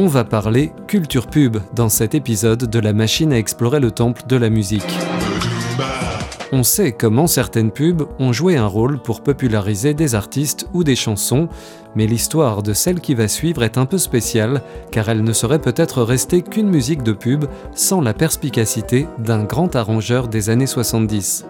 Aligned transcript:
On 0.00 0.06
va 0.06 0.22
parler 0.22 0.70
culture 0.86 1.26
pub 1.26 1.56
dans 1.74 1.88
cet 1.88 2.14
épisode 2.14 2.70
de 2.70 2.78
La 2.78 2.92
machine 2.92 3.32
à 3.32 3.36
explorer 3.36 3.80
le 3.80 3.90
temple 3.90 4.22
de 4.28 4.36
la 4.36 4.48
musique. 4.48 4.96
On 6.52 6.62
sait 6.62 6.92
comment 6.92 7.26
certaines 7.26 7.72
pubs 7.72 8.04
ont 8.20 8.32
joué 8.32 8.56
un 8.56 8.68
rôle 8.68 9.00
pour 9.00 9.24
populariser 9.24 9.94
des 9.94 10.14
artistes 10.14 10.68
ou 10.72 10.84
des 10.84 10.94
chansons, 10.94 11.48
mais 11.96 12.06
l'histoire 12.06 12.62
de 12.62 12.74
celle 12.74 13.00
qui 13.00 13.16
va 13.16 13.26
suivre 13.26 13.64
est 13.64 13.76
un 13.76 13.86
peu 13.86 13.98
spéciale, 13.98 14.62
car 14.92 15.08
elle 15.08 15.24
ne 15.24 15.32
serait 15.32 15.58
peut-être 15.58 16.04
restée 16.04 16.42
qu'une 16.42 16.68
musique 16.68 17.02
de 17.02 17.12
pub 17.12 17.46
sans 17.74 18.00
la 18.00 18.14
perspicacité 18.14 19.08
d'un 19.18 19.42
grand 19.42 19.74
arrangeur 19.74 20.28
des 20.28 20.48
années 20.48 20.68
70. 20.68 21.44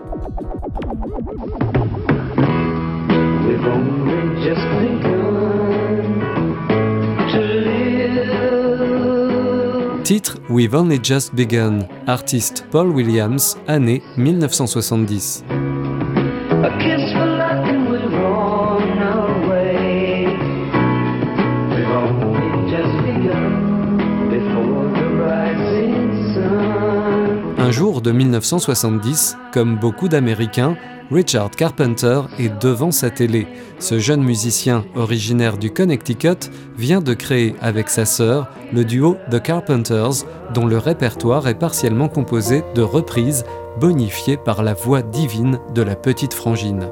Titre 10.09 10.39
We've 10.49 10.75
Only 10.75 10.99
Just 11.03 11.35
Begun, 11.35 11.81
artiste 12.07 12.65
Paul 12.71 12.87
Williams, 12.93 13.59
année 13.67 14.03
1970. 14.17 15.45
A 15.51 16.71
kiss 16.79 17.13
for 17.13 17.27
luck 17.27 17.69
and 17.69 17.91
we're 17.91 18.25
on 18.25 18.99
our 19.03 19.51
way. 19.51 20.29
We've 21.75 21.93
only 21.93 22.71
just 22.71 22.97
begun 23.05 24.31
before 24.31 24.89
the 24.95 25.05
rising 25.27 26.33
sun. 26.33 27.59
Un 27.59 27.71
jour 27.71 28.01
de 28.01 28.11
1970, 28.11 29.37
comme 29.53 29.77
beaucoup 29.77 30.09
d'Américains, 30.09 30.79
Richard 31.11 31.51
Carpenter 31.53 32.21
est 32.39 32.63
devant 32.63 32.91
sa 32.91 33.09
télé. 33.09 33.47
Ce 33.79 33.99
jeune 33.99 34.23
musicien 34.23 34.85
originaire 34.95 35.57
du 35.57 35.71
Connecticut 35.71 36.51
vient 36.77 37.01
de 37.01 37.15
créer 37.15 37.55
avec 37.63 37.89
sa 37.89 38.05
sœur 38.05 38.49
le 38.75 38.85
duo 38.85 39.17
The 39.31 39.41
Carpenters, 39.43 40.27
dont 40.53 40.67
le 40.67 40.77
répertoire 40.77 41.49
est 41.49 41.59
partiellement 41.59 42.09
composé 42.09 42.63
de 42.75 42.83
reprises 42.83 43.45
bonifiées 43.81 44.37
par 44.37 44.63
la 44.63 44.75
voix 44.75 45.01
divine 45.01 45.59
de 45.75 45.81
la 45.81 45.97
petite 45.97 46.35
frangine. 46.35 46.91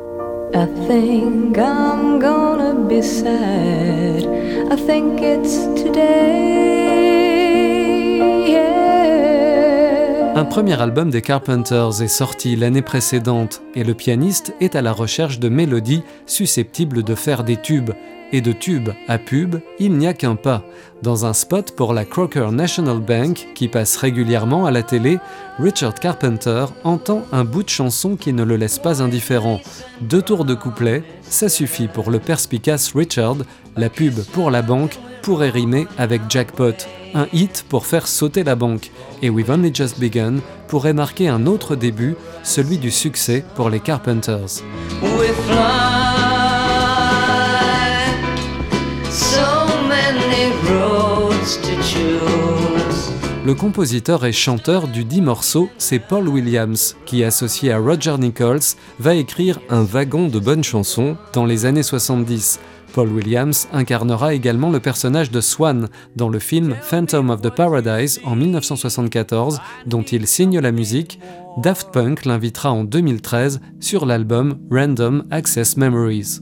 Un 10.36 10.44
premier 10.44 10.78
album 10.82 11.08
des 11.08 11.22
Carpenters 11.22 12.02
est 12.02 12.08
sorti 12.08 12.56
l'année 12.56 12.82
précédente 12.82 13.62
et 13.74 13.84
le 13.84 13.94
pianiste 13.94 14.54
est 14.60 14.76
à 14.76 14.82
la 14.82 14.92
recherche 14.92 15.38
de 15.38 15.48
mélodies 15.48 16.02
susceptibles 16.26 17.02
de 17.02 17.14
faire 17.14 17.42
des 17.42 17.56
tubes. 17.56 17.92
Et 18.32 18.42
de 18.42 18.52
tube 18.52 18.90
à 19.08 19.16
pub, 19.16 19.56
il 19.78 19.96
n'y 19.96 20.06
a 20.06 20.12
qu'un 20.12 20.34
pas. 20.34 20.62
Dans 21.02 21.24
un 21.24 21.32
spot 21.32 21.74
pour 21.74 21.94
la 21.94 22.04
Crocker 22.04 22.52
National 22.52 22.98
Bank, 22.98 23.48
qui 23.54 23.68
passe 23.68 23.96
régulièrement 23.96 24.66
à 24.66 24.70
la 24.70 24.82
télé, 24.82 25.20
Richard 25.58 25.94
Carpenter 25.94 26.66
entend 26.84 27.22
un 27.32 27.44
bout 27.44 27.62
de 27.62 27.70
chanson 27.70 28.14
qui 28.16 28.34
ne 28.34 28.44
le 28.44 28.56
laisse 28.56 28.78
pas 28.78 29.02
indifférent. 29.02 29.60
Deux 30.02 30.20
tours 30.20 30.44
de 30.44 30.54
couplet, 30.54 31.02
ça 31.22 31.48
suffit 31.48 31.88
pour 31.88 32.10
le 32.10 32.18
perspicace 32.18 32.92
Richard, 32.94 33.38
la 33.74 33.88
pub 33.88 34.20
pour 34.32 34.50
la 34.50 34.60
banque 34.60 34.98
pourrait 35.22 35.48
rimer 35.48 35.86
avec 35.96 36.20
jackpot, 36.28 36.74
un 37.16 37.26
hit 37.32 37.64
pour 37.68 37.86
faire 37.86 38.06
sauter 38.06 38.44
la 38.44 38.54
banque, 38.54 38.90
et 39.22 39.30
We've 39.30 39.50
Only 39.50 39.74
Just 39.74 39.98
Begun 39.98 40.36
pourrait 40.68 40.92
marquer 40.92 41.28
un 41.28 41.46
autre 41.46 41.74
début, 41.74 42.14
celui 42.44 42.76
du 42.76 42.90
succès 42.90 43.42
pour 43.54 43.70
les 43.70 43.80
Carpenters. 43.80 44.62
Le 53.46 53.54
compositeur 53.54 54.26
et 54.26 54.32
chanteur 54.32 54.88
du 54.88 55.04
dit 55.04 55.22
morceau, 55.22 55.70
c'est 55.78 56.00
Paul 56.00 56.28
Williams, 56.28 56.96
qui, 57.06 57.22
associé 57.22 57.72
à 57.72 57.78
Roger 57.78 58.16
Nichols, 58.18 58.74
va 58.98 59.14
écrire 59.14 59.60
un 59.70 59.84
wagon 59.84 60.26
de 60.26 60.40
bonnes 60.40 60.64
chansons 60.64 61.16
dans 61.32 61.46
les 61.46 61.64
années 61.64 61.84
70. 61.84 62.58
Paul 62.96 63.12
Williams 63.12 63.68
incarnera 63.74 64.32
également 64.32 64.70
le 64.70 64.80
personnage 64.80 65.30
de 65.30 65.42
Swan 65.42 65.88
dans 66.16 66.30
le 66.30 66.38
film 66.38 66.74
Phantom 66.80 67.28
of 67.28 67.42
the 67.42 67.50
Paradise 67.50 68.18
en 68.24 68.34
1974, 68.34 69.60
dont 69.84 70.00
il 70.00 70.26
signe 70.26 70.58
la 70.58 70.72
musique. 70.72 71.20
Daft 71.58 71.90
Punk 71.92 72.24
l'invitera 72.24 72.72
en 72.72 72.84
2013 72.84 73.60
sur 73.80 74.06
l'album 74.06 74.58
Random 74.70 75.24
Access 75.30 75.76
Memories. 75.76 76.40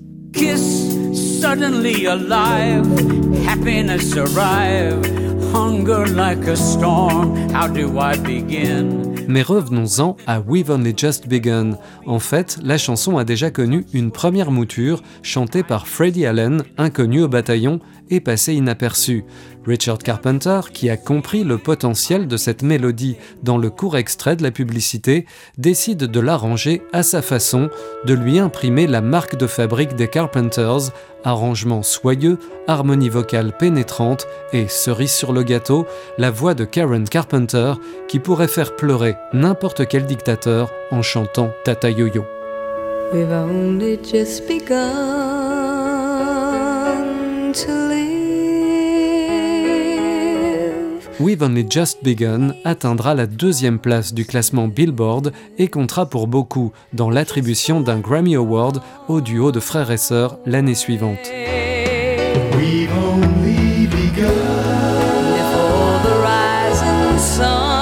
Mais 9.29 9.43
revenons-en 9.43 10.17
à 10.27 10.41
We've 10.41 10.71
Only 10.71 10.95
Just 10.97 11.29
Begun. 11.29 11.79
En 12.07 12.19
fait, 12.19 12.59
la 12.63 12.79
chanson 12.79 13.17
a 13.19 13.25
déjà 13.25 13.51
connu 13.51 13.87
une 13.93 14.11
première 14.11 14.51
mouture, 14.51 15.03
chantée 15.23 15.63
par 15.63 15.87
Freddie 15.87 16.27
Allen, 16.27 16.63
inconnu 16.79 17.23
au 17.23 17.29
bataillon, 17.29 17.81
et 18.11 18.21
passé 18.21 18.55
inaperçu. 18.55 19.25
Richard 19.67 19.99
Carpenter, 19.99 20.61
qui 20.73 20.91
a 20.91 20.97
compris 20.97 21.43
le 21.43 21.59
potentiel 21.59 22.29
de 22.29 22.37
cette 22.37 22.63
mélodie 22.63 23.17
dans 23.43 23.57
le 23.57 23.71
court 23.71 23.97
extrait 23.97 24.37
de 24.37 24.43
la 24.43 24.51
publicité, 24.51 25.27
décide 25.57 26.05
de 26.05 26.21
l'arranger 26.21 26.83
à 26.93 27.03
sa 27.03 27.23
façon, 27.23 27.71
de 28.05 28.15
lui 28.15 28.39
imprimer 28.39 28.87
la 28.87 29.01
marque 29.01 29.37
de 29.37 29.47
fabrique 29.47 29.95
des 29.97 30.09
Carpenters, 30.09 30.93
arrangement 31.25 31.83
soyeux, 31.83 32.39
harmonie 32.67 33.09
vocale 33.09 33.57
pénétrante 33.57 34.27
et, 34.53 34.69
cerise 34.69 35.13
sur 35.13 35.33
le 35.33 35.43
gâteau, 35.43 35.87
la 36.19 36.31
voix 36.31 36.55
de 36.55 36.65
Karen 36.65 37.09
Carpenter 37.09 37.75
qui 38.09 38.19
pourrait 38.19 38.49
faire 38.49 38.77
pleurer 38.77 39.17
n'importe 39.33 39.87
quel 39.89 40.05
dictateur 40.05 40.71
en 40.91 41.03
chantant 41.03 41.51
Tata 41.65 41.91
Yo-Yo. 41.91 42.25
We've 51.21 51.41
Only 51.41 51.65
Just 51.71 52.03
Begun 52.03 52.57
atteindra 52.65 53.15
la 53.15 53.27
deuxième 53.27 53.79
place 53.79 54.13
du 54.13 54.25
classement 54.25 54.67
Billboard 54.67 55.33
et 55.59 55.69
comptera 55.69 56.07
pour 56.07 56.27
beaucoup 56.27 56.73
dans 56.93 57.11
l'attribution 57.11 57.81
d'un 57.81 58.01
Grammy 58.01 58.35
Award 58.35 58.83
au 59.09 59.21
duo 59.21 59.53
de 59.53 59.61
frères 59.61 59.93
et 59.93 59.99
sœurs 59.99 60.37
l'année 60.47 60.75
suivante. 60.75 61.21
Before 61.21 61.31
the 66.03 66.15
rising 66.25 67.19
sun, 67.19 67.75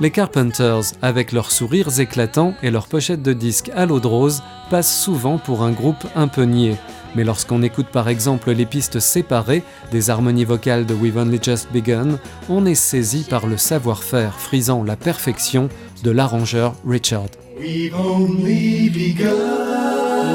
Les 0.00 0.12
Carpenters, 0.12 0.94
avec 1.02 1.32
leurs 1.32 1.50
sourires 1.50 1.98
éclatants 1.98 2.54
et 2.62 2.70
leurs 2.70 2.86
pochettes 2.86 3.22
de 3.22 3.32
disques 3.32 3.72
à 3.74 3.84
l'eau 3.84 3.98
de 3.98 4.06
rose, 4.06 4.44
passent 4.70 4.96
souvent 4.96 5.38
pour 5.38 5.62
un 5.62 5.72
groupe 5.72 6.06
un 6.14 6.28
peu 6.28 6.44
niais. 6.44 6.76
Mais 7.16 7.24
lorsqu'on 7.24 7.62
écoute 7.62 7.88
par 7.88 8.08
exemple 8.08 8.52
les 8.52 8.66
pistes 8.66 9.00
séparées 9.00 9.64
des 9.90 10.08
harmonies 10.08 10.44
vocales 10.44 10.86
de 10.86 10.94
We've 10.94 11.16
Only 11.16 11.40
Just 11.42 11.72
Begun, 11.72 12.20
on 12.48 12.64
est 12.64 12.76
saisi 12.76 13.26
par 13.28 13.48
le 13.48 13.56
savoir-faire 13.56 14.34
frisant 14.34 14.84
la 14.84 14.94
perfection 14.94 15.68
de 16.04 16.12
l'arrangeur 16.12 16.74
Richard. 16.86 17.26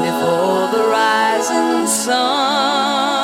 Before 0.02 0.70
the 0.72 0.82
rising 0.92 1.86
sun. 1.86 3.23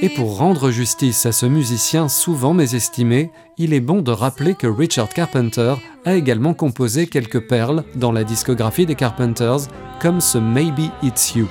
Et 0.00 0.08
pour 0.08 0.36
rendre 0.38 0.70
justice 0.70 1.26
à 1.26 1.32
ce 1.32 1.44
musicien 1.46 2.08
souvent 2.08 2.54
mésestimé, 2.54 3.32
il 3.56 3.72
est 3.72 3.80
bon 3.80 4.00
de 4.00 4.12
rappeler 4.12 4.54
que 4.54 4.68
Richard 4.68 5.08
Carpenter 5.08 5.74
a 6.04 6.14
également 6.14 6.54
composé 6.54 7.08
quelques 7.08 7.48
perles 7.48 7.82
dans 7.96 8.12
la 8.12 8.22
discographie 8.22 8.86
des 8.86 8.94
Carpenters, 8.94 9.66
comme 10.00 10.20
ce 10.20 10.38
Maybe 10.38 10.90
It's 11.02 11.34
You. 11.34 11.48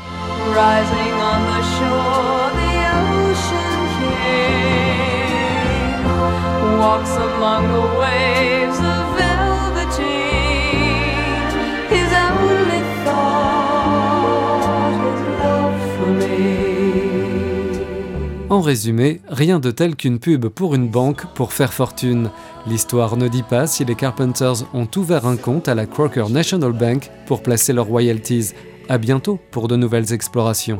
En 18.49 18.61
résumé, 18.61 19.19
rien 19.27 19.59
de 19.59 19.71
tel 19.71 19.97
qu'une 19.97 20.19
pub 20.19 20.47
pour 20.47 20.73
une 20.73 20.87
banque 20.87 21.25
pour 21.33 21.51
faire 21.51 21.73
fortune. 21.73 22.29
L'histoire 22.65 23.17
ne 23.17 23.27
dit 23.27 23.43
pas 23.43 23.67
si 23.67 23.83
les 23.83 23.95
Carpenters 23.95 24.63
ont 24.73 24.87
ouvert 24.95 25.27
un 25.27 25.35
compte 25.35 25.67
à 25.67 25.75
la 25.75 25.85
Crocker 25.85 26.29
National 26.29 26.71
Bank 26.71 27.11
pour 27.25 27.43
placer 27.43 27.73
leurs 27.73 27.87
royalties. 27.87 28.53
À 28.87 28.97
bientôt 28.97 29.37
pour 29.51 29.67
de 29.67 29.75
nouvelles 29.75 30.13
explorations. 30.13 30.79